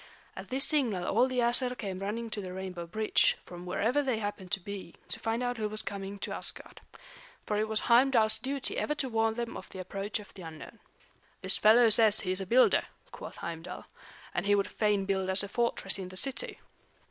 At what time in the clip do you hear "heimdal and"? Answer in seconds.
13.43-14.47